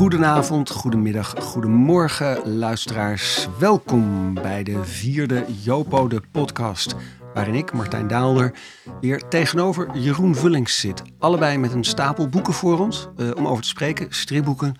[0.00, 3.48] Goedenavond, goedemiddag, goedemorgen luisteraars.
[3.58, 6.94] Welkom bij de vierde Jopo de podcast.
[7.34, 8.54] Waarin ik, Martijn Daalder,
[9.00, 11.02] weer tegenover Jeroen Vullings zit.
[11.18, 14.76] Allebei met een stapel boeken voor ons uh, om over te spreken, stripboeken.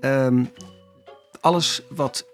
[0.00, 0.50] Um,
[1.40, 2.29] alles wat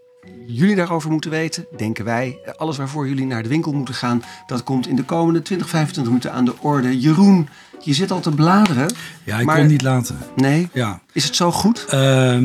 [0.46, 2.38] jullie daarover moeten weten, denken wij.
[2.56, 6.12] Alles waarvoor jullie naar de winkel moeten gaan, dat komt in de komende 20, 25
[6.12, 7.00] minuten aan de orde.
[7.00, 7.48] Jeroen,
[7.80, 8.92] je zit al te bladeren.
[9.24, 9.56] Ja, ik maar...
[9.56, 10.18] kon niet laten.
[10.36, 10.68] Nee?
[10.72, 11.00] Ja.
[11.12, 11.86] Is het zo goed?
[11.94, 12.38] Uh,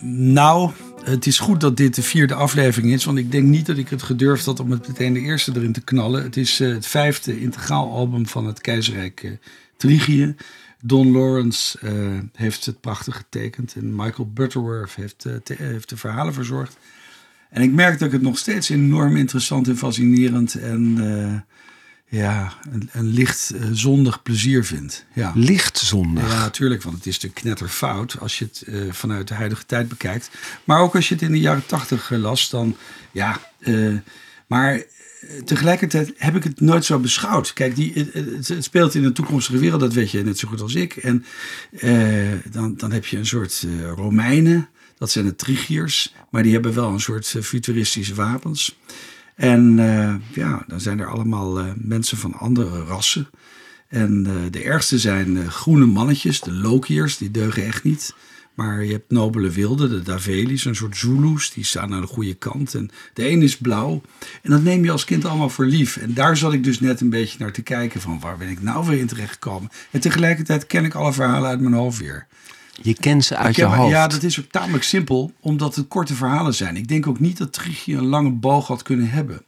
[0.00, 0.70] nou,
[1.04, 3.04] het is goed dat dit de vierde aflevering is.
[3.04, 5.72] Want ik denk niet dat ik het gedurfd had om het meteen de eerste erin
[5.72, 6.22] te knallen.
[6.22, 9.30] Het is uh, het vijfde integraal album van het keizerrijk uh,
[9.76, 10.34] Trigië.
[10.80, 13.74] Don Lawrence uh, heeft het prachtig getekend.
[13.74, 16.76] En Michael Butterworth heeft, heeft de verhalen verzorgd.
[17.50, 20.96] En ik merk dat ik het nog steeds enorm interessant en fascinerend en
[22.10, 25.04] ja, een, een licht uh, zondig plezier vindt.
[25.12, 25.32] Ja.
[25.34, 26.28] Licht zondig?
[26.28, 29.88] Ja, natuurlijk, want het is de knetterfout als je het uh, vanuit de huidige tijd
[29.88, 30.30] bekijkt.
[30.64, 32.76] Maar ook als je het in de jaren tachtig uh, las, dan
[33.10, 33.40] ja.
[34.46, 34.82] maar
[35.44, 37.52] tegelijkertijd heb ik het nooit zo beschouwd.
[37.52, 40.74] Kijk, die, het, speelt in een toekomstige wereld, dat weet je net zo goed als
[40.74, 40.96] ik.
[40.96, 41.24] En
[42.50, 44.68] dan, dan heb je een soort Romeinen,
[44.98, 48.78] dat zijn de Trigiërs, maar die hebben wel een soort futuristische wapens.
[49.34, 49.76] En
[50.32, 53.28] ja, dan zijn er allemaal mensen van andere rassen.
[53.88, 58.14] En de ergste zijn groene mannetjes, de Lokiërs, die deugen echt niet.
[58.60, 62.34] Maar je hebt nobele wilden, de Davelis, een soort Zulus, die staan aan de goede
[62.34, 62.74] kant.
[62.74, 64.02] En de een is blauw.
[64.42, 65.96] En dat neem je als kind allemaal voor lief.
[65.96, 68.62] En daar zat ik dus net een beetje naar te kijken van waar ben ik
[68.62, 69.70] nou weer in terecht gekomen.
[69.90, 72.26] En tegelijkertijd ken ik alle verhalen uit mijn hoofd weer.
[72.82, 73.90] Je kent ze uit je hoofd.
[73.90, 76.76] Ja, dat is ook tamelijk simpel, omdat het korte verhalen zijn.
[76.76, 79.42] Ik denk ook niet dat Trigie een lange boog had kunnen hebben.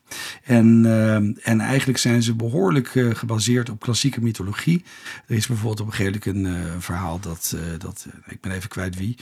[0.45, 1.15] En, uh,
[1.49, 4.85] en eigenlijk zijn ze behoorlijk uh, gebaseerd op klassieke mythologie.
[5.27, 8.69] Er is bijvoorbeeld op een gegeven moment een uh, verhaal dat, dat ik ben even
[8.69, 9.17] kwijt wie,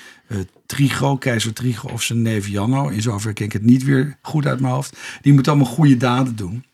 [0.67, 4.47] Trigo, keizer Trigo of zijn neef Janno, in zover ken ik het niet weer goed
[4.47, 6.65] uit mijn hoofd, die moet allemaal goede daden doen.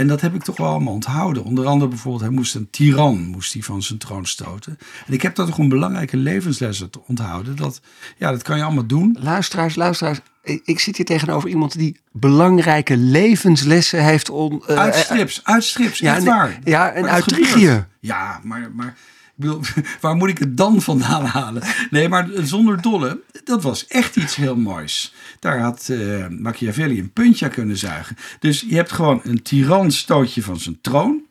[0.00, 1.44] En dat heb ik toch wel allemaal onthouden.
[1.44, 4.78] Onder andere bijvoorbeeld, hij moest een tiran moest hij van zijn troon stoten.
[5.06, 7.56] En ik heb dat toch een belangrijke levensles onthouden.
[7.56, 7.80] Dat,
[8.16, 9.16] ja, dat kan je allemaal doen.
[9.20, 10.20] Luisteraars, luisteraars.
[10.64, 14.30] Ik zit hier tegenover iemand die belangrijke levenslessen heeft.
[14.30, 16.58] On, uh, uit strips, uit strips, ja, echt waar.
[16.64, 17.86] Ja, en uit Trigië.
[17.98, 18.96] Ja, maar, maar
[20.00, 21.62] waar moet ik het dan vandaan halen?
[21.90, 25.14] Nee, maar zonder dolle, dat was echt iets heel moois.
[25.38, 28.16] Daar had uh, Machiavelli een puntje aan kunnen zuigen.
[28.38, 31.22] Dus je hebt gewoon een tiran stootje van zijn troon.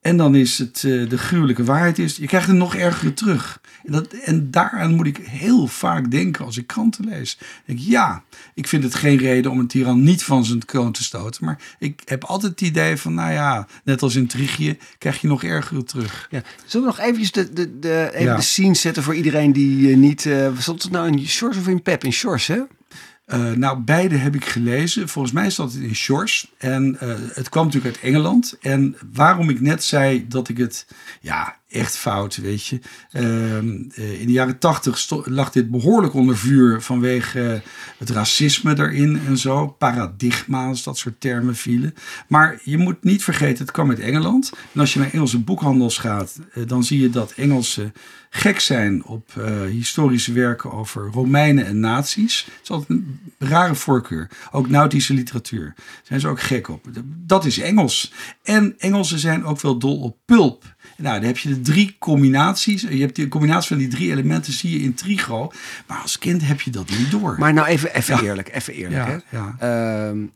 [0.00, 3.60] En dan is het uh, de gruwelijke waarheid is, je krijgt het nog erger terug.
[3.86, 7.38] En, dat, en daaraan moet ik heel vaak denken als ik kranten lees.
[7.64, 8.22] Ik, ja,
[8.54, 11.44] ik vind het geen reden om een tiran niet van zijn kroon te stoten.
[11.44, 15.28] Maar ik heb altijd het idee van, nou ja, net als in Trigië, krijg je
[15.28, 16.28] nog erger terug.
[16.30, 16.42] Ja.
[16.64, 18.36] Zullen we nog eventjes de, de, de, even ja.
[18.36, 20.24] de scene zetten voor iedereen die uh, niet...
[20.24, 22.04] Uh, stond het nou in Shores of in Pep?
[22.04, 22.60] In Shores, hè?
[23.26, 25.08] Uh, nou, beide heb ik gelezen.
[25.08, 26.52] Volgens mij staat het in Shores.
[26.58, 28.56] En uh, het kwam natuurlijk uit Engeland.
[28.60, 30.86] En waarom ik net zei dat ik het,
[31.20, 32.80] ja, echt fout, weet je.
[33.12, 33.56] Uh,
[34.20, 37.62] in de jaren tachtig lag dit behoorlijk onder vuur vanwege
[37.98, 39.66] het racisme erin en zo.
[39.66, 41.94] Paradigma's, dat soort termen vielen.
[42.28, 44.52] Maar je moet niet vergeten, het kwam uit Engeland.
[44.72, 47.92] En als je naar Engelse boekhandels gaat, dan zie je dat Engelsen
[48.30, 49.32] gek zijn op
[49.70, 52.44] historische werken over Romeinen en nazi's.
[52.44, 54.30] Het is altijd een rare voorkeur.
[54.50, 55.74] Ook nautische literatuur.
[56.02, 56.86] Zijn ze ook gek op.
[57.04, 58.12] Dat is Engels.
[58.42, 60.74] En Engelsen zijn ook wel dol op pulp.
[60.96, 62.82] Nou, dan heb je de drie combinaties.
[62.82, 65.52] Je hebt de combinatie van die drie elementen, zie je in Trigo.
[65.86, 67.36] Maar als kind heb je dat niet door.
[67.38, 69.22] Maar nou even, even eerlijk, even eerlijk.
[69.30, 70.08] Ja, hè?
[70.08, 70.32] Um,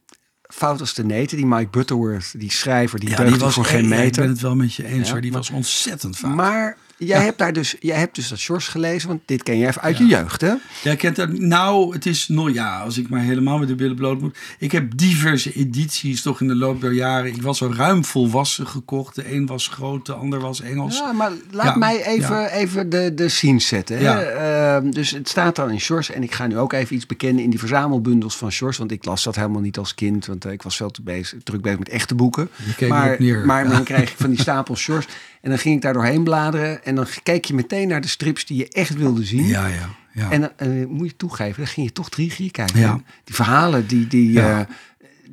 [0.53, 3.89] Fout als de neten, die Mike Butterworth, die schrijver, die ja, die was voor geen
[3.89, 4.07] meter.
[4.07, 5.21] ik ben het wel met je eens, hoor.
[5.21, 6.35] Die was ontzettend fout.
[6.35, 9.69] Maar Jij hebt daar dus, jij hebt dus dat Shores gelezen, want dit ken jij
[9.69, 10.53] even uit je jeugd, hè?
[10.83, 11.39] Ja, kent dat.
[11.39, 14.39] Nou, het is nog, ja, als ik maar helemaal met de billen bloot moet.
[14.59, 17.35] Ik heb diverse edities toch in de loop der jaren.
[17.35, 19.15] Ik was al ruim volwassen gekocht.
[19.15, 20.99] De een was groot, de ander was Engels.
[20.99, 23.99] Ja, maar laat mij even, even de, de scene zetten.
[23.99, 24.83] Hè?
[24.83, 26.11] Uh, dus het staat dan in Shores.
[26.11, 28.79] En ik ga nu ook even iets bekennen in die verzamelbundels van Shores.
[28.79, 31.43] Want ik las dat helemaal niet als kind, want uh, ik was veel te bezig,
[31.43, 32.49] druk bezig met echte boeken.
[32.89, 35.07] Maar, maar dan krijg ik van die stapel Shores.
[35.41, 36.85] En dan ging ik daar doorheen bladeren.
[36.91, 39.47] En dan keek je meteen naar de strips die je echt wilde zien.
[39.47, 39.89] Ja, ja.
[40.13, 40.31] ja.
[40.31, 42.81] En dan uh, moet je toegeven, dan ging je toch drie kijken.
[42.81, 43.01] Ja.
[43.25, 44.07] Die verhalen, die...
[44.07, 44.67] die ja, uh,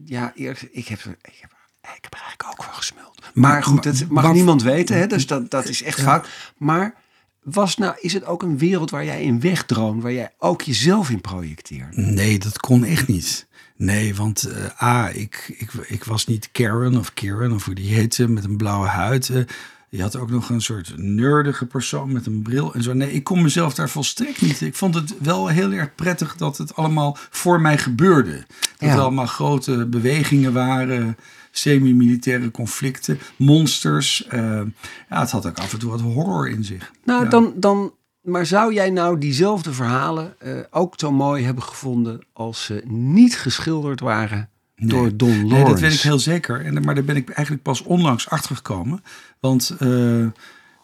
[0.05, 1.39] ja ik, heb, ik, heb, ik
[2.01, 3.21] heb er eigenlijk ook wel gesmuld.
[3.33, 4.97] Maar goed, dat mag niemand weten.
[4.97, 5.07] Hè?
[5.07, 6.27] Dus dat, dat is echt fout.
[6.57, 6.93] Maar
[7.43, 11.09] was nou, is het ook een wereld waar jij in wegdroom, waar jij ook jezelf
[11.09, 11.97] in projecteert?
[11.97, 13.47] Nee, dat kon echt niet.
[13.75, 17.93] Nee, want uh, A, ik, ik, ik was niet Karen of Karen of hoe die
[17.93, 19.29] heette met een blauwe huid.
[19.29, 19.43] Uh,
[19.89, 22.93] Je had ook nog een soort nerdige persoon met een bril en zo.
[22.93, 24.61] Nee, ik kon mezelf daar volstrekt niet.
[24.61, 28.31] Ik vond het wel heel erg prettig dat het allemaal voor mij gebeurde.
[28.77, 28.93] Dat Ja.
[28.93, 31.17] er allemaal grote bewegingen waren,
[31.51, 34.25] semi-militaire conflicten, monsters.
[34.27, 34.61] eh,
[35.09, 36.91] ja, het had ook af en toe wat horror in zich.
[37.03, 37.29] Nou, Ja.
[37.29, 42.63] dan, dan, maar zou jij nou diezelfde verhalen eh, ook zo mooi hebben gevonden als
[42.65, 44.89] ze niet geschilderd waren Nee.
[44.89, 45.55] door Don Lawrence?
[45.55, 46.65] Nee, dat weet ik heel zeker.
[46.65, 49.03] En, maar daar ben ik eigenlijk pas onlangs achter gekomen.
[49.39, 50.25] Want eh,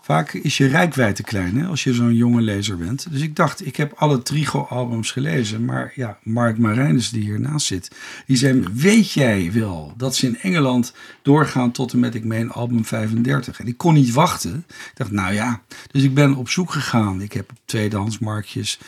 [0.01, 3.11] vaak is je rijkwijde klein hè, als je zo'n jonge lezer bent.
[3.11, 5.65] Dus ik dacht, ik heb alle Trigo-albums gelezen.
[5.65, 7.91] Maar ja, Mark Marijnus, die hiernaast zit,
[8.25, 12.51] die zei: Weet jij wel dat ze in Engeland doorgaan tot en met, ik meen,
[12.51, 13.59] album 35?
[13.59, 14.65] En ik kon niet wachten.
[14.67, 15.61] Ik dacht, nou ja.
[15.91, 17.21] Dus ik ben op zoek gegaan.
[17.21, 18.79] Ik heb op tweedehandsmarktjes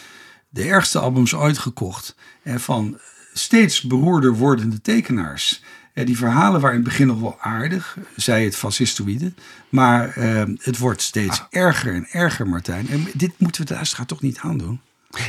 [0.50, 2.16] de ergste albums ooit gekocht.
[2.44, 2.98] En van
[3.38, 5.62] steeds beroerder wordende tekenaars.
[5.94, 9.34] Eh, die verhalen waren in het begin nog wel aardig, zei het fascistoïde.
[9.70, 12.90] Maar eh, het wordt steeds erger en erger, Martijn.
[12.90, 14.80] En dit moeten we de luisteraar toch niet aandoen?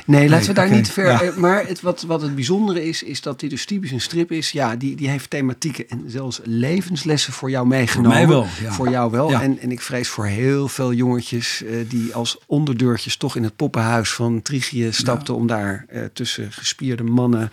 [0.06, 1.06] Nee, laten we daar niet ver.
[1.06, 1.22] ja.
[1.22, 4.32] eh, Maar het, wat, wat het bijzondere is, is dat dit dus typisch een strip
[4.32, 4.50] is.
[4.50, 8.16] Ja, die, die heeft thematieken en zelfs levenslessen voor jou meegenomen.
[8.16, 8.72] mij wel, ja.
[8.72, 9.30] Voor jou wel.
[9.30, 9.42] Ja.
[9.42, 14.12] En, en ik vrees voor heel veel jongetjes die als onderdeurtjes toch in het poppenhuis
[14.12, 17.50] van Trigië stapten om daar tussen gespierde mannen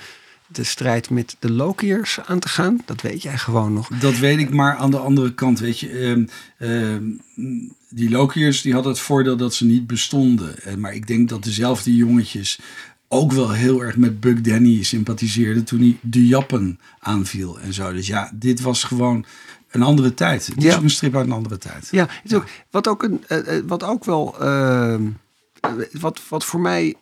[0.55, 2.81] de strijd met de Lokiërs aan te gaan.
[2.85, 3.87] Dat weet jij gewoon nog.
[3.87, 6.25] Dat weet ik, maar aan de andere kant, weet je, ehm,
[6.57, 7.03] ehm,
[7.89, 10.63] die Lokiërs die hadden het voordeel dat ze niet bestonden.
[10.63, 12.59] Eh, maar ik denk dat dezelfde jongetjes
[13.07, 17.93] ook wel heel erg met Buck Danny sympathiseerden toen hij de Jappen aanviel en zo.
[17.93, 19.25] Dus ja, dit was gewoon
[19.71, 20.45] een andere tijd.
[20.45, 20.77] Het is Ja.
[20.81, 21.87] een strip uit een andere tijd.
[21.91, 24.95] Ja, het is ook, wat, ook een, eh, eh, wat ook wel, eh,
[25.91, 26.95] wat, wat voor mij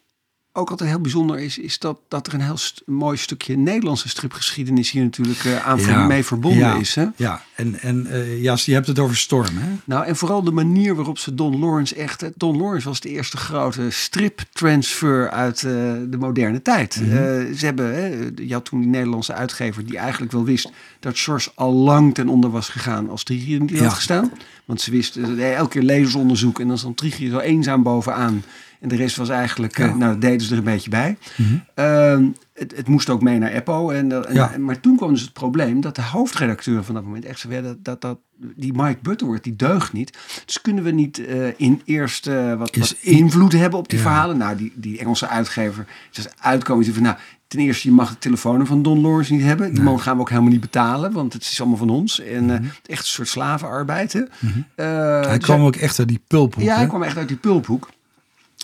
[0.53, 4.09] ook altijd heel bijzonder is, is dat, dat er een heel st- mooi stukje Nederlandse
[4.09, 6.05] stripgeschiedenis hier natuurlijk eh, aan Ja.
[6.05, 6.75] mee verbonden Ja.
[6.75, 6.95] is.
[6.95, 7.05] Hè?
[7.15, 9.69] Ja, en, en eh Jas, je hebt het over Storm, hè?
[9.85, 12.25] Nou, en vooral de manier waarop ze Don Lawrence echt...
[12.35, 15.71] Don Lawrence was de eerste grote striptransfer uit eh,
[16.07, 16.99] de moderne tijd.
[17.01, 17.53] Mhm.
[17.55, 20.71] Ze hebben, hè, je had toen die Nederlandse uitgever die eigenlijk wel wist...
[20.99, 23.83] dat George al lang ten onder was gegaan als Trigier niet Ja.
[23.83, 24.31] had gestaan.
[24.65, 28.43] Want ze wist, eh, elke keer lezersonderzoek en dan stond Trigier zo eenzaam bovenaan...
[28.81, 29.95] En de rest was eigenlijk, eh, Ja.
[29.95, 31.17] nou, dat deden ze er een beetje bij.
[31.37, 31.53] Mhm.
[31.75, 33.89] Ehm, het, het moest ook mee naar Eppo.
[33.89, 34.51] En, Ja.
[34.59, 37.77] Maar toen kwam dus het probleem dat de hoofdredacteur van dat moment echt zei dat,
[37.83, 38.17] dat, dat
[38.55, 40.17] die Mike Butterworth, die deugt niet.
[40.45, 43.97] Dus kunnen we niet eh, in eerst eh, wat, wat in- invloed hebben op die
[43.99, 44.03] Ja.
[44.05, 44.37] verhalen?
[44.37, 46.83] Nou, die, die Engelse uitgever is uitkomen.
[46.83, 49.73] Die zei van, nou, ten eerste, je mag de telefoon van Don Lawrence niet hebben.
[49.73, 52.19] Die man gaan we ook helemaal niet betalen, want het is allemaal van ons.
[52.19, 52.55] En eh,
[52.85, 54.13] echt een soort slavenarbeid.
[54.39, 54.59] Mhm.
[54.75, 56.77] Hij dus kwam ook echt uit die pulphoek, ja, hè?
[56.77, 57.89] hij kwam echt uit die pulphoek.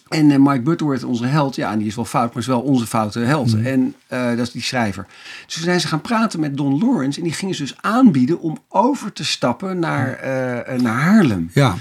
[0.09, 2.61] En eh, Mike Butterworth, onze held, ja, en die is wel fout, maar is wel
[2.61, 3.55] onze foute held.
[3.55, 3.65] Mhm.
[3.65, 5.05] En eh, dat is die schrijver.
[5.45, 8.39] Dus toen zijn ze gaan praten met Don Lawrence en die gingen ze dus aanbieden
[8.39, 11.49] om over te stappen naar, eh, naar Haarlem.
[11.53, 11.75] Ja,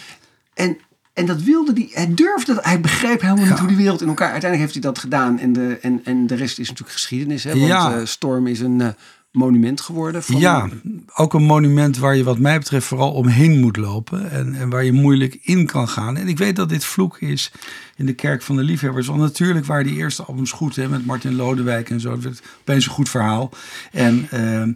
[0.55, 0.76] En,
[1.12, 4.08] en dat wilde hij, hij durfde dat, hij begreep helemaal niet hoe die wereld in
[4.08, 4.31] elkaar.
[4.31, 7.44] Uiteindelijk heeft hij dat gedaan en de, en, en de rest is natuurlijk geschiedenis.
[7.44, 7.50] Hè?
[7.50, 8.05] Want Ja.
[8.05, 8.94] Storm is een
[9.36, 10.22] monument geworden.
[10.22, 10.68] Van, ja,
[11.14, 14.30] ook een monument waar je wat mij betreft vooral omheen moet lopen.
[14.30, 16.16] En, en waar je moeilijk in kan gaan.
[16.16, 17.52] En ik weet dat dit vloek is
[17.96, 19.06] in de kerk van de liefhebbers.
[19.06, 20.76] Want natuurlijk waren die eerste albums goed.
[20.76, 22.10] Hè, met Martin Lodewijk en zo.
[22.10, 23.50] Het werd opeens een goed verhaal.
[23.92, 24.72] En, ehm,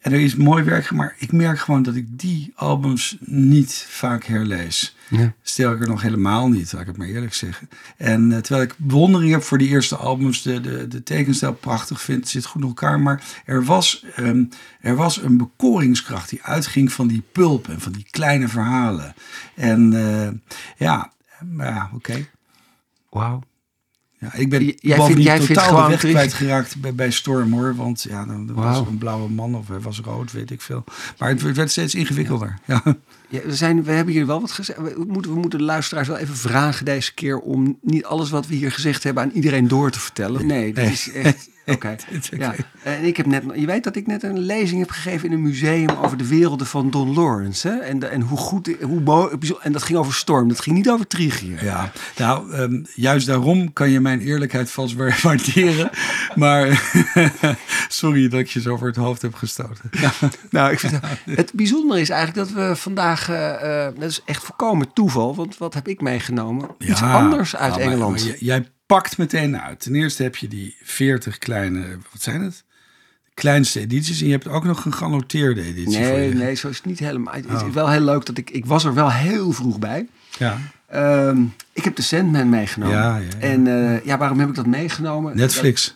[0.00, 1.22] en er is mooi werk gemaakt.
[1.22, 4.96] Ik merk gewoon dat ik die albums niet vaak herlees.
[5.08, 5.32] Ja.
[5.42, 7.68] Sterker nog helemaal niet, laat ik het maar eerlijk zeggen.
[7.96, 12.00] En eh, terwijl ik bewondering heb voor die eerste albums, de, de, de tekenstijl prachtig
[12.00, 13.00] vind, zit goed in elkaar.
[13.00, 14.44] Maar er was, ehm,
[14.80, 19.14] er was een bekoringskracht die uitging van die pulp en van die kleine verhalen.
[19.54, 21.12] En eh, ja,
[21.54, 22.26] maar ja, oké.
[23.10, 23.42] Wauw.
[24.20, 27.10] Ja, ik ben jij vindt- jij vindt totaal gewoon de weg terug- kwijtgeraakt bij, bij
[27.10, 27.74] Storm hoor.
[27.76, 30.60] Want ja, dan, dan was er een blauwe man of hij was rood, weet ik
[30.60, 30.84] veel.
[31.18, 32.58] Maar het, het werd steeds ingewikkelder.
[32.64, 32.82] Ja.
[33.28, 34.78] Ja, we, zijn, we hebben hier wel wat gezegd.
[34.78, 38.46] We moeten, we moeten de luisteraars wel even vragen deze keer om niet alles wat
[38.46, 40.46] we hier gezegd hebben aan iedereen door te vertellen.
[40.46, 40.92] Nee, dat Nee.
[40.92, 41.48] is echt.
[41.68, 41.96] Oké.
[42.34, 42.36] oké.
[42.36, 42.54] Ja.
[42.82, 45.42] En ik heb net, je weet dat ik net een lezing heb gegeven in een
[45.42, 47.68] museum over de werelden van Don Lawrence.
[47.68, 47.74] Hè?
[47.76, 50.90] En, de- en hoe goed, hoe mooi, en dat ging over Storm, dat ging niet
[50.90, 51.64] over Trigier.
[51.64, 55.90] Ja, nou, ehm, juist daarom kan je mijn eerlijkheid vast wa- waarderen.
[56.34, 56.90] maar
[57.88, 59.90] sorry dat ik je zo over het hoofd heb gestoten.
[60.50, 60.92] Nou, ik vind
[61.24, 65.58] het, bijzondere is eigenlijk dat we vandaag, eh, eh, dat is echt volkomen toeval, want
[65.58, 66.68] wat heb ik meegenomen?
[66.78, 68.24] Iets Ja, anders uit nou, maar- Engeland.
[68.24, 69.80] maar jij pakt meteen uit.
[69.80, 72.64] Ten eerste heb je die 40 kleine, wat zijn het?
[73.34, 74.20] Kleinste edities.
[74.20, 76.34] En je hebt ook nog een genoteerde editie voor Nee, je.
[76.34, 77.34] nee, zo is het niet helemaal.
[77.34, 77.68] Het is Oh.
[77.68, 78.50] wel heel leuk dat ik...
[78.50, 80.06] Ik was er wel heel vroeg bij.
[80.38, 81.42] Ja, Ehm,
[81.72, 82.96] ik heb de Sandman meegenomen.
[82.96, 83.46] Ja, ja, ja.
[83.46, 85.36] En eh, ja, waarom heb ik dat meegenomen?
[85.36, 85.94] Netflix.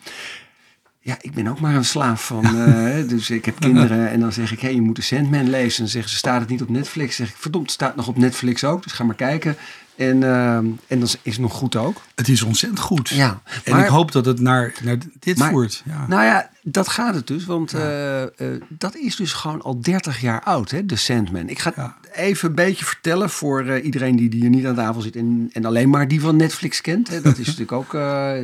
[1.01, 2.45] Ja, ik ben ook maar een slaaf van.
[2.67, 5.51] eh, dus ik heb kinderen en dan zeg ik: hé, hey, je moet de Sandman
[5.51, 5.77] lezen.
[5.77, 7.17] En dan zeggen ze: staat het niet op Netflix?
[7.17, 8.83] zeg ik: verdomd, het staat nog op Netflix ook.
[8.83, 9.57] Dus ga maar kijken.
[9.97, 11.97] En, eh, en dan is nog goed ook.
[12.15, 13.09] Het is ontzettend goed.
[13.09, 15.83] Ja, En ik hoop dat het naar, naar dit Maar- voert.
[15.85, 16.07] Ja.
[16.09, 17.45] Nou ja, dat gaat het dus.
[17.45, 18.29] Want eh, eh,
[18.69, 21.49] dat is dus gewoon al 30 jaar oud, hè, de Sandman.
[21.49, 21.97] Ik ga Ja.
[22.13, 25.17] even een beetje vertellen voor eh, iedereen die, die hier niet aan tafel zit.
[25.17, 27.09] En, en alleen maar die van Netflix kent.
[27.09, 27.21] Hè.
[27.21, 27.95] Dat is natuurlijk ook,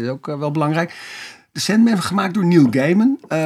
[0.01, 0.95] is ook wel belangrijk.
[1.53, 3.19] De Sandman gemaakt door Neil Gaiman.
[3.29, 3.39] Eh,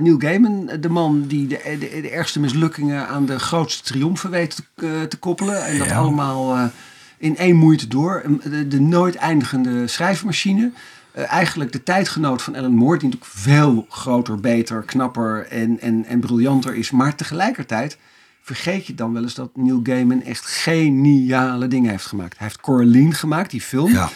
[0.00, 4.62] Neil Gaiman, de man die de, de, de ergste mislukkingen aan de grootste triomfen weet
[4.74, 5.64] te, te koppelen.
[5.64, 5.96] En dat Ja.
[5.96, 6.70] allemaal
[7.20, 8.22] in één moeite door.
[8.68, 10.72] De, nooit eindigende schrijfmachine.
[11.12, 16.04] Eh, eigenlijk de tijdgenoot van Alan Moore, die natuurlijk veel groter, beter, knapper en, en,
[16.04, 16.90] en briljanter is.
[16.90, 17.98] Maar tegelijkertijd
[18.42, 22.38] vergeet je dan wel eens dat Neil Gaiman echt geniale dingen heeft gemaakt.
[22.38, 23.92] Hij heeft Coraline gemaakt, die film.
[23.92, 24.10] Ja.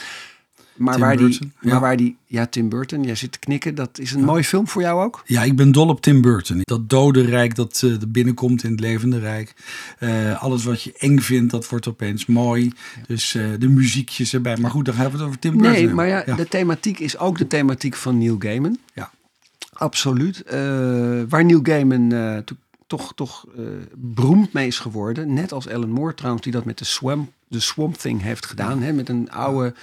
[0.77, 1.71] Maar, Tim waar die, ja.
[1.71, 3.75] maar waar die, ja, Tim Burton, jij zit te knikken.
[3.75, 5.23] Dat is een mooie film voor jou ook?
[5.27, 6.61] Ja, ik ben dol op Tim Burton.
[6.63, 9.55] Dat dode rijk dat er binnenkomt in het levende rijk.
[9.99, 12.73] Eh, alles wat je eng vindt, dat wordt opeens mooi.
[13.07, 14.57] Dus eh, de muziekjes erbij.
[14.57, 15.73] Maar goed, dan hebben we het over Tim Burton.
[15.73, 18.79] Nee, maar ja, de thematiek is ook de thematiek van Neil Gaiman.
[18.95, 19.11] Ja.
[19.73, 20.43] Absoluut.
[21.29, 22.09] Waar Neil Gaiman
[22.45, 23.47] to- toch, toch
[23.95, 25.35] beroemd mee is geworden.
[25.35, 28.83] Net als Alan Moore trouwens, die dat met de Swamp, de Swamp Thing heeft gedaan.
[28.83, 29.75] Hè, met een oude,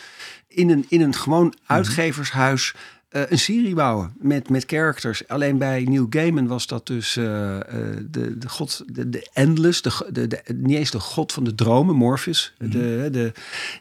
[0.47, 2.73] in een, in een gewoon uitgevershuis
[3.11, 5.27] eh, een serie bouwen met, met characters.
[5.27, 7.63] Alleen bij Neil Gaiman was dat dus eh, eh,
[8.09, 11.55] de, de god, de, de Endless, de, de, de, niet eens de god van de
[11.55, 12.53] dromen, Morpheus.
[12.57, 13.31] De, de,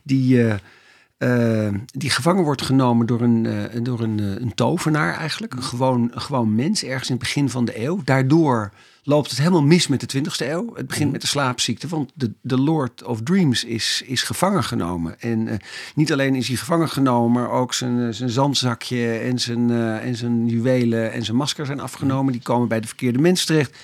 [0.02, 0.44] die...
[1.86, 5.54] die gevangen wordt genomen door een, eh, door een, een tovenaar eigenlijk.
[5.54, 8.00] Een gewoon, een gewoon mens ergens in het begin van de eeuw.
[8.04, 10.74] Daardoor loopt het helemaal mis met de 20e eeuw.
[10.74, 15.20] Het begint met de slaapziekte, want de, de Lord of Dreams is, is gevangen genomen.
[15.20, 15.56] En eh,
[15.94, 20.04] niet alleen is hij gevangen genomen, maar ook zijn, eh, zijn zandzakje en zijn, eh,
[20.04, 22.32] en zijn juwelen en zijn masker zijn afgenomen.
[22.32, 23.76] Die komen bij de verkeerde mensen terecht.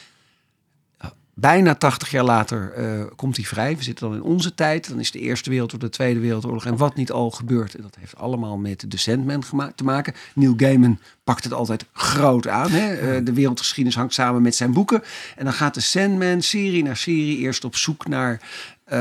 [1.39, 3.77] Bijna 80 jaar later eh, komt hij vrij.
[3.77, 4.89] We zitten dan in onze tijd.
[4.89, 7.75] Dan is de Eerste Wereldoorlog, de Tweede Wereldoorlog en wat niet al gebeurt.
[7.75, 10.15] En dat heeft allemaal met The Sandman te maken.
[10.35, 12.71] Neil Gaiman pakt het altijd groot aan.
[12.71, 12.95] Hè?
[12.95, 15.03] Eh, de wereldgeschiedenis hangt samen met zijn boeken.
[15.37, 18.41] En dan gaat de Sandman serie na serie eerst op zoek naar,
[18.85, 18.99] eh,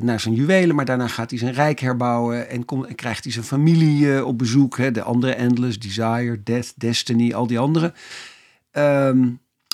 [0.00, 0.76] naar zijn juwelen.
[0.76, 2.48] Maar daarna gaat hij zijn rijk herbouwen.
[2.48, 4.76] En, krijgt hij zijn familie op bezoek.
[4.76, 4.90] Hè?
[4.90, 7.92] De andere Endless, Desire, Death, Destiny, al die andere.
[8.70, 9.28] Ehm,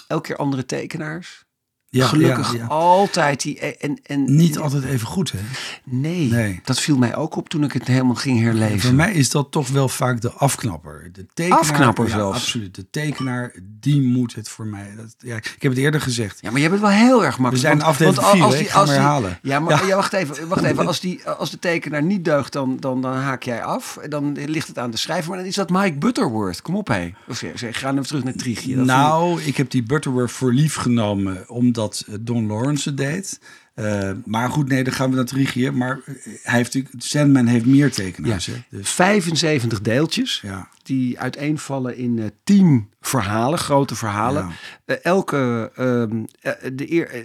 [0.07, 1.49] elke keer andere tekenaars.
[1.93, 2.67] Ja, Gelukkig ja, ja.
[2.67, 3.59] altijd die.
[3.59, 5.39] En, en, Niet altijd even goed, hè?
[5.85, 6.61] Nee, Nee.
[6.65, 8.81] dat viel mij ook op toen ik het helemaal ging herlezen.
[8.81, 11.11] Voor mij is dat toch wel vaak de afknapper.
[11.13, 12.37] De tekenaar, Afknapper zelfs.
[12.39, 12.75] Absoluut.
[12.75, 14.93] De tekenaar, die moet het voor mij.
[14.97, 16.39] Dat, ja, ik heb het eerder gezegd.
[16.41, 17.53] Ja, maar jij bent wel heel erg makkelijk.
[17.55, 19.39] We zijn want- aflevering want vier, als die- Ik als die- herhalen.
[19.43, 19.97] Ja, maar Ja.
[19.97, 20.49] wacht even.
[20.49, 20.87] Wacht even.
[20.91, 23.99] Als, die, als de tekenaar niet deugt, dan, dan, dan haak jij af.
[24.09, 25.29] Dan ligt het aan de schrijver.
[25.29, 26.63] Maar dan is dat Mike Butterworth.
[26.63, 27.11] Kom op, hé.
[27.29, 28.77] Of zeg, ga even terug naar Trigie.
[28.77, 33.41] Nou, ik heb die Butterworth voor lief genomen omdat eh, Don Lawrence het deed.
[33.75, 35.71] Eh, maar goed, nee, dan gaan we naar Trigie.
[35.71, 38.47] Maar eh, hij heeft Sandman heeft meer tekenaars.
[38.47, 38.53] Ja.
[38.53, 38.59] Hè?
[38.71, 40.41] Dus 75 deeltjes.
[40.43, 40.69] ja.
[40.83, 44.53] Die uiteenvallen in eh, 10 verhalen, grote verhalen.
[44.87, 44.95] Ja.
[44.95, 47.25] Elke, ehm, eh, de eer,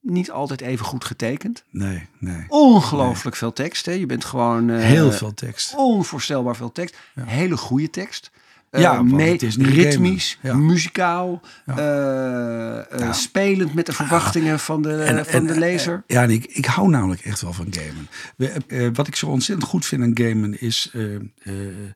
[0.00, 1.64] niet altijd even goed getekend.
[1.70, 2.44] Nee, nee.
[2.48, 3.86] Ongelooflijk veel tekst.
[3.86, 3.92] Hè?
[3.92, 4.70] Je bent gewoon...
[4.70, 5.74] Heel veel tekst.
[5.76, 6.96] Onvoorstelbaar veel tekst.
[7.20, 8.30] Hele goede tekst.
[8.74, 10.38] Eh, Ja, mee- het is ritmisch.
[10.42, 10.54] Ja.
[10.54, 16.02] muzikaal, eh, eh, spelend met de verwachtingen van de, En- van en- de lezer.
[16.06, 18.08] Ja, en ik, ik hou namelijk echt wel van gamen.
[18.36, 21.20] We, eh, wat ik zo ontzettend goed vind aan gamen is eh, eh,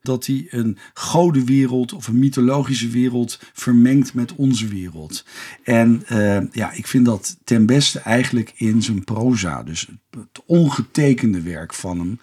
[0.02, 5.24] dat hij een godenwereld of een mythologische wereld vermengt met onze wereld.
[5.64, 10.42] En eh, ja, ik vind dat ten beste eigenlijk in zijn proza, dus het, het
[10.46, 12.20] ongetekende werk van hem.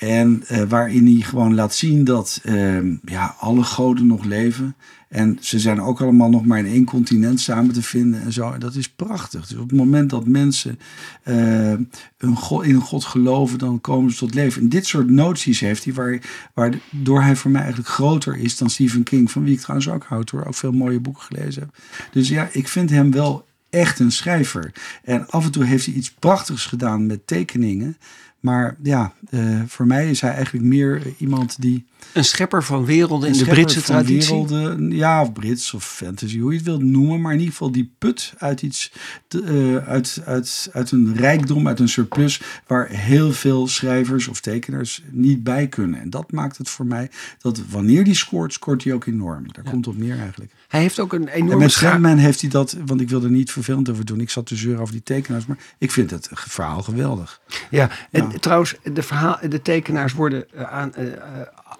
[0.00, 4.74] En eh, waarin hij gewoon laat zien dat eh, ja, alle goden nog leven.
[5.08, 8.52] En ze zijn ook allemaal nog maar in één continent samen te vinden en zo.
[8.52, 9.46] En dat is prachtig.
[9.46, 10.78] Dus op het moment dat mensen
[11.22, 11.70] eh,
[12.18, 14.62] een god, in een god geloven, dan komen ze tot leven.
[14.62, 16.20] En dit soort noties heeft hij, waar,
[16.54, 19.30] waardoor hij voor mij eigenlijk groter is dan Stephen King.
[19.30, 20.44] Van wie ik trouwens ook houd hoor.
[20.44, 21.74] Ook veel mooie boeken gelezen heb.
[22.12, 24.72] Dus ja, ik vind hem wel echt een schrijver.
[25.04, 27.96] En af en toe heeft hij iets prachtigs gedaan met tekeningen.
[28.40, 33.28] Maar ja, eh, voor mij is hij eigenlijk meer iemand die Een schepper van werelden
[33.32, 34.30] in de Britse traditie.
[34.44, 37.20] werelden, ja, of Brits of fantasy, hoe je het wilt noemen.
[37.20, 38.92] Maar in ieder geval die put uit iets,
[39.28, 39.42] te-
[39.82, 45.02] eh, uit, uit, uit een rijkdom, uit een surplus, waar heel veel schrijvers of tekenaars
[45.10, 46.00] niet bij kunnen.
[46.00, 49.52] En dat maakt het voor mij dat wanneer die scoort, scoort hij ook enorm.
[49.52, 50.52] Daar komt het op neer eigenlijk.
[50.68, 53.22] Hij heeft ook een En enorme met scha- Sandman heeft hij dat, want ik wil
[53.24, 54.20] er niet vervelend over doen.
[54.20, 57.40] Ik zat te zeuren over die tekenaars, maar ik vind het verhaal geweldig.
[57.70, 61.04] Ja, en trouwens, de, verhaal, de tekenaars worden uh, aan, uh,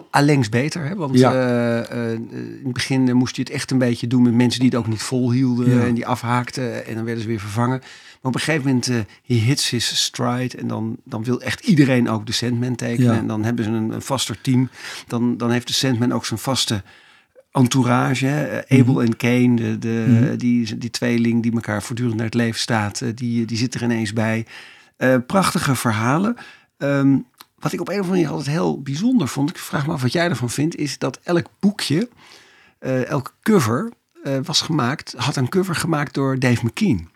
[0.09, 0.83] allengs beter.
[0.87, 0.95] Hè?
[0.95, 1.33] Want Ja.
[1.33, 4.59] eh, eh, in het begin eh, moest je het echt een beetje doen met mensen
[4.59, 5.85] die het ook niet volhielden Ja.
[5.85, 7.79] en die afhaakten en dan werden ze weer vervangen.
[7.79, 11.65] Maar op een gegeven moment, eh he hits his stride en dan, dan wil echt
[11.65, 13.13] iedereen ook de Sandman tekenen.
[13.13, 13.19] Ja.
[13.19, 14.69] En dan hebben ze een, een vaster team.
[15.07, 16.83] Dan, dan heeft de Sandman ook zijn vaste
[17.51, 18.25] entourage.
[18.25, 18.43] Hè?
[18.45, 20.37] Eh, Abel en Kane, de, de, Mhm.
[20.37, 23.83] die, die tweeling die elkaar voortdurend naar het leven staat, eh, die, die zit er
[23.83, 24.45] ineens bij.
[25.01, 26.35] Eh, prachtige verhalen.
[26.77, 27.17] Ehm,
[27.59, 30.01] wat ik op een of andere manier altijd heel bijzonder vond, ik vraag me af
[30.01, 32.09] wat jij ervan vindt, is dat elk boekje,
[32.79, 33.91] eh elke cover,
[34.23, 37.09] eh, was gemaakt, had een cover gemaakt door Dave McKean.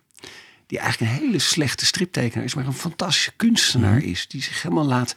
[0.68, 4.28] Die eigenlijk een hele slechte striptekenaar is, maar een fantastische kunstenaar is.
[4.28, 5.16] Die zich helemaal laat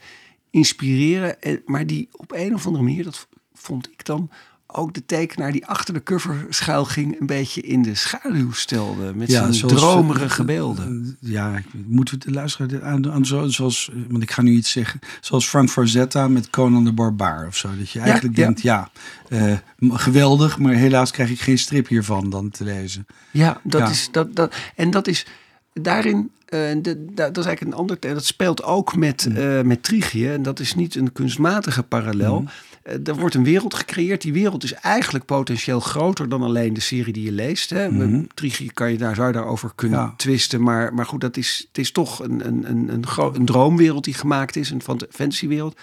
[0.51, 1.43] inspireren.
[1.43, 4.31] En, maar die op een of andere manier, dat vond ik dan,
[4.73, 9.15] ook de tekenaar die achter de cover schuil ging, een beetje in de schaduw stelde.
[9.15, 11.17] Met zijn dromerige eh, beelden.
[11.23, 14.71] eh, Ja, moeten we luisteren aan, aan zo, zoals, eh, want ik ga nu iets
[14.71, 17.69] zeggen, zoals Frank Frazetta met Conan de Barbaar of zo.
[17.79, 18.45] Dat je eigenlijk ja.
[18.45, 18.91] denkt, ja,
[19.29, 23.07] eh, geweldig, maar helaas krijg ik geen strip hiervan dan te lezen.
[23.31, 24.55] Ja, dat is dat, dat.
[24.77, 25.27] En dat is
[25.73, 26.31] daarin.
[26.49, 28.01] eh, de, da- dat is eigenlijk een ander.
[28.01, 29.37] Dat speelt ook met, Mm.
[29.37, 30.33] eh met Trigie.
[30.33, 32.41] En dat is niet een kunstmatige parallel.
[32.41, 32.49] Mm.
[32.89, 34.23] Eh, er wordt een wereld gecreëerd.
[34.23, 37.71] Die wereld is eigenlijk potentieel groter dan alleen de serie die je leest.
[37.71, 37.89] Hè.
[38.35, 40.15] Trigie kan je daar, zou je daarover kunnen Ja.
[40.17, 40.63] twisten.
[40.63, 43.05] Maar, maar goed, dat is, het is toch een, een, een,
[43.35, 44.71] een, droomwereld die gemaakt is.
[44.71, 45.79] Een fant- fantasywereld.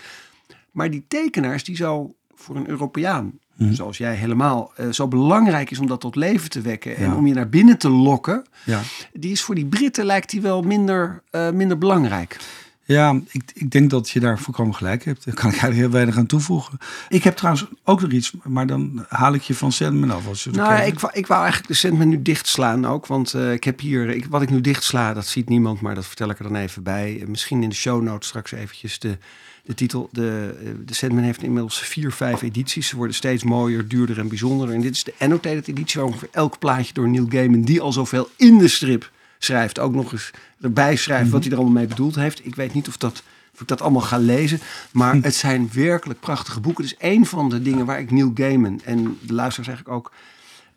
[0.72, 3.74] Maar die tekenaars, die zou voor een Europeaan, Mhm.
[3.74, 6.96] zoals jij helemaal, eh, zo belangrijk is om dat tot leven te wekken.
[6.96, 8.46] En om je naar binnen te lokken.
[8.66, 8.82] Ja,
[9.14, 12.38] Die is voor die Britten lijkt die wel minder, eh, minder belangrijk.
[12.86, 15.26] Ja ik, ik denk dat je daar volkomen gelijk hebt.
[15.26, 16.78] Daar kan ik eigenlijk heel weinig aan toevoegen.
[17.10, 20.28] Ik heb trouwens ook nog iets, maar dan haal ik je van Sandman af.
[20.28, 23.06] Als je Nou, ik, wou- ik wou eigenlijk de Sandman nu dichtslaan ook.
[23.08, 26.06] Want eh, ik heb hier, ik, wat ik nu dichtsla, dat ziet niemand, maar dat
[26.06, 27.20] vertel ik er dan even bij.
[27.22, 29.18] Eh, misschien in de show notes straks eventjes de,
[29.64, 30.10] de titel.
[30.12, 32.88] De, eh, de Sandman heeft inmiddels vier, vijf edities.
[32.88, 34.76] Ze worden steeds mooier, duurder en bijzonderder.
[34.76, 37.92] En dit is de annotated editie, waar ongeveer elk plaatje door Neil Gaiman, die al
[37.94, 41.88] zoveel in de strip schrijft, ook nog eens erbij schrijft wat hij er allemaal mee
[41.88, 42.46] bedoeld heeft.
[42.46, 43.24] Ik weet niet of dat...
[43.54, 44.60] Of ik dat allemaal ga lezen.
[44.92, 46.84] Maar het zijn werkelijk prachtige boeken.
[46.84, 50.12] Dus een van de dingen waar ik Neil Gaiman en de luisteraars eigenlijk ook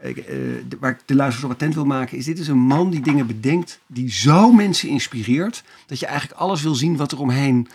[0.02, 0.24] ik, eh,
[0.68, 3.00] de- waar ik de luisteraars op attent wil maken, is dit is een man die
[3.00, 7.68] dingen bedenkt, die zo mensen inspireert, dat je eigenlijk alles wil zien wat er omheen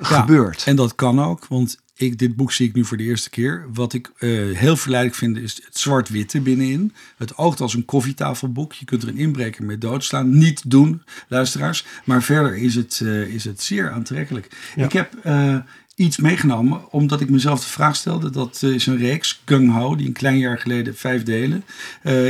[0.00, 0.62] gebeurt.
[0.66, 3.66] En dat kan ook, want ik, dit boek zie ik nu voor de eerste keer.
[3.72, 6.92] Wat ik eh, heel verleidelijk vind is het zwart-witte binnenin.
[7.16, 8.72] Het oogt als een koffietafelboek.
[8.72, 10.38] Je kunt er een inbreker mee doodslaan.
[10.38, 11.84] Niet doen, luisteraars.
[12.04, 14.48] Maar verder is het, eh, is het zeer aantrekkelijk.
[14.76, 14.84] Ja.
[14.84, 15.56] Ik heb eh,
[15.94, 18.30] iets meegenomen omdat ik mezelf de vraag stelde.
[18.30, 21.64] Dat is een reeks, Gung Ho, die een klein jaar geleden vijf delen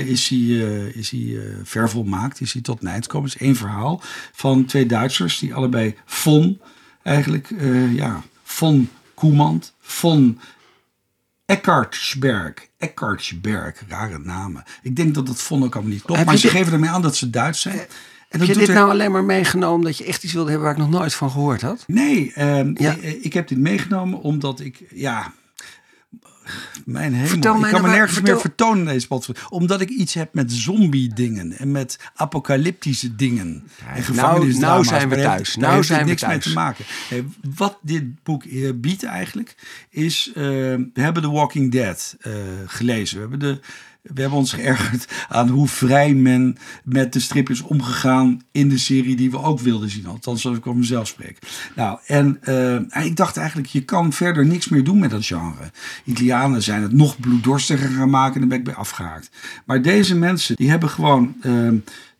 [0.04, 0.38] is hij,
[0.88, 2.40] is hij vervolmaakt.
[2.40, 3.30] Is hij tot gekomen.
[3.30, 4.02] Het is één verhaal
[4.32, 6.60] van twee Duitsers die allebei von
[7.02, 7.54] eigenlijk,
[7.94, 8.88] ja, von
[9.20, 10.38] Koemand, von
[11.46, 12.54] Eckartsberg.
[12.78, 14.64] Eckartsberg, rare namen.
[14.82, 16.18] Ik denk dat dat von ook allemaal niet klopt.
[16.18, 17.78] Heb Maar ze dit- geven ermee aan dat ze Duits zijn.
[18.28, 20.68] En Heb je dit er- nou alleen maar meegenomen dat je echt iets wilde hebben
[20.68, 21.84] waar ik nog nooit van gehoord had?
[21.86, 22.92] Nee, ehm, Ja.
[23.00, 25.32] ik, ik heb dit meegenomen omdat ik, ja,
[26.84, 29.48] mijn hemel, Vertel ik mij kan me nou nergens vertel- meer vertonen in deze podcast.
[29.48, 33.64] Omdat ik iets heb met zombie dingen en met apocalyptische dingen.
[33.94, 35.52] en gevangenisdrama's, nou zijn we thuis.
[35.52, 36.44] daar Nou heeft zijn we niks mee thuis.
[36.44, 36.84] te maken.
[37.10, 37.24] Nee,
[37.56, 39.54] wat dit boek eh, biedt eigenlijk,
[39.90, 42.32] is, eh, we hebben The Walking Dead eh,
[42.66, 43.14] gelezen.
[43.14, 43.60] We hebben de...
[44.02, 48.78] We hebben ons geërgerd aan hoe vrij men met de strip is omgegaan in de
[48.78, 50.06] serie die we ook wilden zien.
[50.06, 51.38] Althans, als ik over mezelf spreek.
[51.76, 55.70] Nou, en eh, ik dacht eigenlijk, je kan verder niks meer doen met dat genre.
[56.04, 59.30] Italianen zijn het nog bloeddorstiger gaan maken en daar ben ik bij afgehaakt.
[59.64, 61.68] Maar deze mensen, die hebben gewoon eh,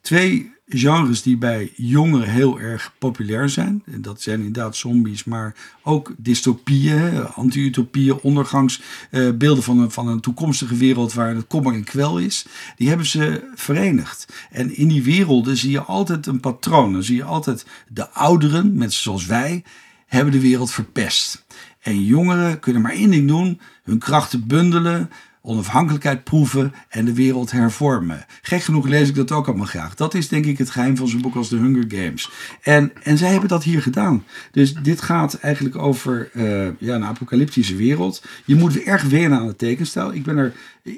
[0.01, 3.83] twee genres die bij jongeren heel erg populair zijn.
[3.87, 10.77] En dat zijn inderdaad zombies, maar ook dystopieën, anti-utopieën, ondergangsbeelden van, een, van een toekomstige
[10.77, 12.47] wereld waar het kommer en kwel is.
[12.77, 14.33] Die hebben ze verenigd.
[14.51, 16.93] En in die werelden zie je altijd een patroon.
[16.93, 19.65] Dan zie je altijd de ouderen, mensen zoals wij,
[20.07, 21.45] hebben de wereld verpest.
[21.81, 25.11] En jongeren kunnen maar één ding doen: hun krachten bundelen,
[25.43, 28.25] onafhankelijkheid proeven en de wereld hervormen.
[28.43, 29.95] Gek genoeg lees ik dat ook allemaal graag.
[29.95, 32.31] Dat is denk ik het geheim van zo'n boek als The Hunger Games.
[32.63, 34.25] En, en zij hebben dat hier gedaan.
[34.53, 36.45] Dus dit gaat eigenlijk over eh,
[36.79, 38.23] ja, een apocalyptische wereld.
[38.45, 40.13] Je moet erg wennen aan het tekenstijl.
[40.15, 40.53] Ik, ben er,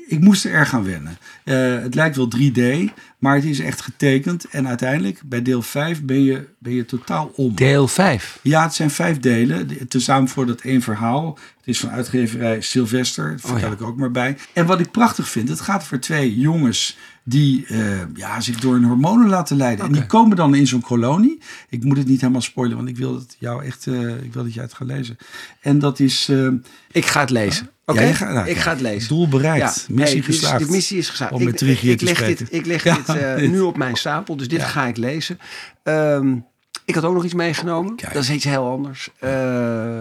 [0.08, 1.16] ik moest er erg aan wennen.
[1.44, 4.44] Eh, het lijkt wel 3D, maar het is echt getekend.
[4.44, 7.54] En uiteindelijk, bij deel 5, ben je, ben je totaal om.
[7.54, 8.38] Deel 5.
[8.42, 9.68] Ja, het zijn vijf delen.
[9.68, 11.38] De- Tezamen voor dat één verhaal.
[11.56, 13.30] Het is van uitgeverij Sylvester.
[13.30, 13.70] Dat vertel Oh ja.
[13.70, 14.31] ik ook maar bij.
[14.52, 17.78] En wat ik prachtig vind, het gaat voor twee jongens die eh,
[18.14, 19.84] ja, zich door hun hormonen laten leiden.
[19.86, 21.38] En die komen dan in zo'n kolonie.
[21.68, 24.42] Ik moet het niet helemaal spoilen, want ik wil dat jou echt, eh, ik wil
[24.42, 25.16] dat jij het gaat lezen.
[25.60, 26.28] En dat is.
[26.28, 26.48] eh,
[26.92, 27.70] Ik ga het lezen.
[27.86, 29.08] Oké, ja, gaat- nou, ik ga het lezen.
[29.08, 29.84] Doel bereikt.
[29.88, 30.64] Ja, missie dus geslaagd.
[30.66, 31.32] De missie is geslaagd.
[31.32, 31.58] Om Ik, met ik,
[31.98, 33.06] te leg dit, ik leg Ja, dit
[33.38, 35.38] dit- nu op mijn stapel, dus dit ga ik lezen.
[35.82, 36.34] Ehm,
[36.84, 37.96] ik had ook nog iets meegenomen.
[37.96, 38.12] Kijk.
[38.14, 39.08] Dat is iets heel anders.
[39.18, 40.00] Eh,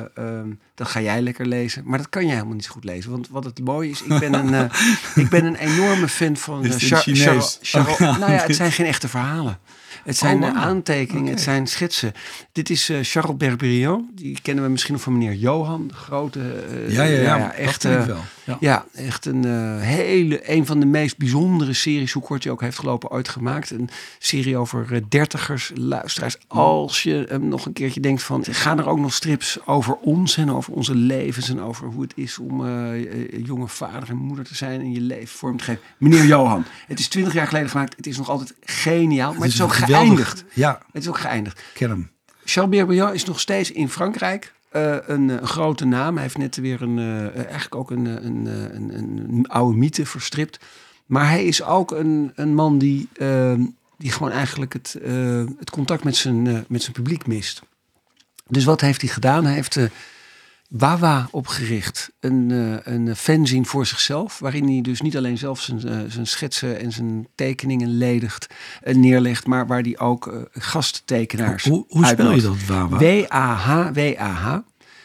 [0.81, 1.83] dat ga jij lekker lezen.
[1.85, 3.11] Maar dat kan jij helemaal niet zo goed lezen.
[3.11, 4.79] Want wat het mooie is, ik ben een, eh,
[5.23, 6.63] ik ben een enorme fan van...
[6.65, 7.57] In Char- Chinees?
[7.61, 8.17] Char- Char- Oh, ja.
[8.17, 9.59] nou ja, het zijn geen echte verhalen.
[10.03, 10.63] Het zijn Oh, eh, wauw.
[10.63, 12.13] aantekeningen, het zijn schetsen.
[12.51, 14.09] Dit is eh, Charles Berberian.
[14.15, 15.91] Die kennen we misschien nog van meneer Johan.
[15.93, 16.39] Grote,
[16.87, 18.17] ja, ja, ja, echt, wel.
[18.43, 18.57] Ja.
[18.59, 19.43] ja, echt een
[19.79, 23.71] hele, een van de meest bijzondere series, hoe kort je ook heeft gelopen, ooit gemaakt.
[23.71, 23.89] Een
[24.19, 26.37] serie over dertigers, luisteraars.
[26.47, 30.37] Als je hem nog een keertje denkt van, gaan er ook nog strips over ons
[30.37, 34.15] en over onze levens en over hoe het is om eh, eh, jonge vader en
[34.15, 35.81] moeder te zijn en je leven vorm te geven.
[35.97, 37.95] Meneer Johan, het is twintig jaar geleden gemaakt.
[37.95, 40.43] Het is nog altijd geniaal, maar het is, ook geweldig- geëindigd.
[40.53, 41.61] Ja, Het is ook geëindigd.
[41.73, 42.09] ken hem.
[42.45, 46.13] Charles is nog steeds in Frankrijk eh, een, eh, een grote naam.
[46.13, 49.77] Hij heeft net weer een, eh, eh, eigenlijk ook een, eh, een, eh, een, oude
[49.77, 50.59] mythe verstript.
[51.05, 53.53] Maar hij is ook een, een man die, eh,
[53.97, 57.61] die gewoon eigenlijk het, eh, het contact met zijn, eh, met zijn publiek mist.
[58.47, 59.45] Dus wat heeft hij gedaan?
[59.45, 59.83] Hij heeft eh,
[60.71, 62.11] Wawa opgericht.
[62.19, 64.39] Een, eh, een fanzine voor zichzelf.
[64.39, 68.47] Waarin hij dus niet alleen zelf zijn, eh, zijn schetsen en zijn tekeningen ledigt
[68.83, 69.47] en neerlegt.
[69.47, 72.97] Maar waar hij ook eh, gasttekenaars Hoe, hoe speel je dat, Wawa?
[72.97, 74.57] W-A-H, W-A-H.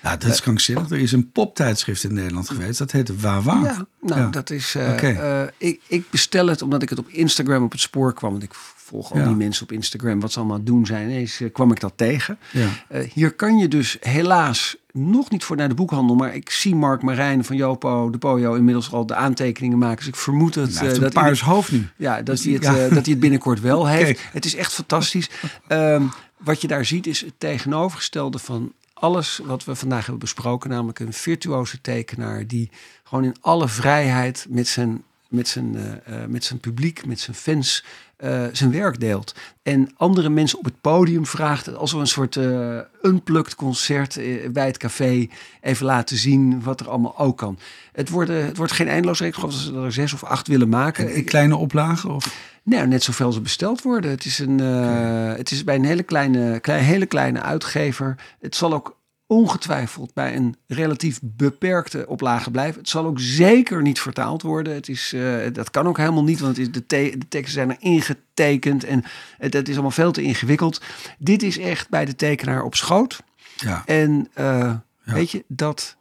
[0.03, 0.91] Ja, dat is krankzinnig.
[0.91, 2.79] Er is een poptijdschrift in Nederland geweest.
[2.79, 3.61] Dat heet Wawa.
[3.63, 4.27] Ja, nou, Ja.
[4.29, 4.75] dat is.
[4.75, 8.31] eh, ik, ik bestel het omdat ik het op Instagram op het spoor kwam.
[8.31, 9.27] Want ik volg al Ja.
[9.27, 11.09] die mensen op Instagram, wat ze allemaal doen zijn.
[11.11, 12.39] Ineens kwam ik dat tegen.
[12.53, 12.69] Ja.
[13.15, 16.17] Hier kan je dus helaas nog niet voor naar de boekhandel.
[16.17, 19.97] Maar ik zie Mark Marijn van Jopo de Pojo inmiddels al de aantekeningen maken.
[19.97, 21.89] Dus ik vermoed Hij heeft eh, dat paars hoofd nu.
[21.97, 22.71] Ja, dat, Dus hij het, ja.
[22.75, 24.21] eh, dat hij het binnenkort wel heeft.
[24.33, 25.31] Het is echt fantastisch.
[25.67, 26.03] Ehm,
[26.37, 30.71] wat je daar ziet is het tegenovergestelde van alles wat we vandaag hebben besproken.
[30.71, 32.71] Namelijk een virtuoze tekenaar die
[33.05, 37.37] gewoon in alle vrijheid met zijn, met zijn, eh, eh, met zijn publiek, met zijn
[37.37, 37.85] fans,
[38.17, 39.35] eh, zijn werk deelt.
[39.63, 44.21] En andere mensen op het podium vraagt, als we een soort eh unplugged concert
[44.53, 45.29] bij het café
[45.61, 47.59] even laten zien wat er allemaal ook kan.
[47.93, 50.25] Het wordt, eh, het wordt geen eindeloos reeks, ik geloof dat ze er zes of
[50.25, 51.15] acht willen maken.
[51.15, 52.11] In kleine oplagen?
[52.11, 52.55] Of?
[52.63, 54.11] Nou, net zoveel ze besteld worden.
[54.11, 58.17] Het is, een, het is bij een hele kleine, klein, hele kleine uitgever.
[58.41, 58.96] Het zal ook
[59.27, 62.81] ongetwijfeld bij een relatief beperkte oplage blijven.
[62.81, 64.75] Het zal ook zeker niet vertaald worden.
[64.75, 67.53] Het is, eh, dat kan ook helemaal niet, want het is de, te- de teksten
[67.55, 69.05] zijn er ingetekend en
[69.39, 70.81] het, het is allemaal veel te ingewikkeld.
[71.19, 73.23] Dit is echt bij de tekenaar op schoot.
[73.57, 73.83] Ja.
[73.87, 75.97] En eh, weet je, dat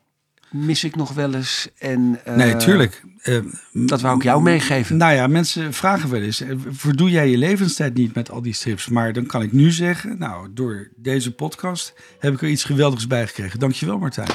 [0.51, 1.69] mis ik nog wel eens.
[1.77, 3.03] En, eh, Nee, tuurlijk.
[3.21, 3.39] Eh,
[3.73, 4.97] Dat wou ik jou meegeven.
[4.97, 8.53] Nou ja, mensen vragen wel eens, eh, verdoe jij je levenstijd niet met al die
[8.53, 8.87] strips?
[8.87, 13.07] Maar dan kan ik nu zeggen, nou, door deze podcast heb ik er iets geweldigs
[13.07, 13.59] bij gekregen.
[13.59, 14.29] Dankjewel Martijn.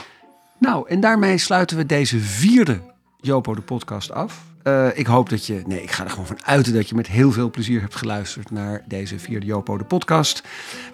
[0.59, 2.81] Nou, en daarmee sluiten we deze vierde
[3.21, 4.49] Jopo de podcast af.
[4.63, 7.07] Eh, ik hoop dat je, nee, ik ga er gewoon van uit dat je met
[7.07, 10.43] heel veel plezier hebt geluisterd naar deze vierde Jopo de podcast.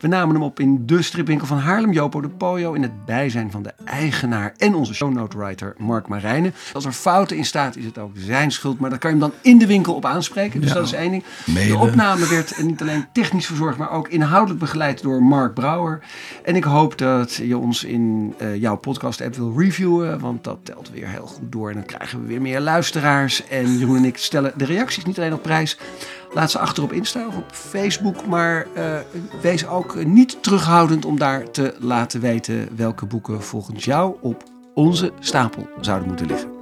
[0.00, 3.50] We namen hem op in de stripwinkel van Haarlem, Jopo de Pojo, in het bijzijn
[3.50, 6.54] van de eigenaar en onze shownote writer Mark Marijnen.
[6.72, 9.30] Als er fouten in staat, is het ook zijn schuld, maar dat kan je hem
[9.30, 10.60] dan in de winkel op aanspreken.
[10.60, 10.74] Dus Ja.
[10.74, 11.24] dat is één ding.
[11.68, 16.00] De opname werd niet alleen technisch verzorgd, maar ook inhoudelijk begeleid door Mark Brouwer.
[16.44, 20.90] En ik hoop dat je ons in eh, jouw podcast-app wil reviewen, want dat telt
[20.90, 21.68] weer heel goed door.
[21.68, 23.42] En dan krijgen we weer meer luisteraars.
[23.56, 25.78] En Jeroen en ik stellen de reacties niet alleen op prijs.
[26.34, 28.26] Laat ze achter op Insta of op Facebook.
[28.26, 28.98] Maar eh,
[29.40, 34.42] wees ook niet terughoudend om daar te laten weten welke boeken volgens jou op
[34.74, 36.55] onze stapel zouden moeten liggen.